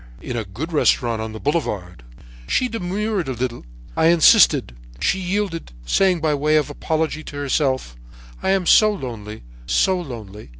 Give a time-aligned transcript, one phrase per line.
[0.19, 2.01] "'In a good restaurant on the Boulevard.'
[2.47, 3.63] "She demurred a little.
[3.95, 4.75] I insisted.
[4.99, 7.95] She yielded, saying by way of apology to herself:
[8.41, 10.49] 'I am so lonely—so lonely.'